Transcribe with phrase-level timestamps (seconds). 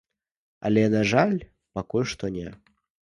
[0.69, 1.35] Але, на жаль,
[1.79, 2.49] пакуль што не.